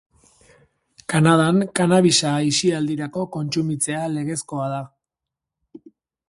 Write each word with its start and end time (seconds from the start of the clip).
Kanadan 1.11 1.59
kannabisa 1.79 2.31
aisialdirako 2.39 3.27
kontsumitzea 3.37 4.01
legezkoa 4.15 4.71
da. 4.77 4.83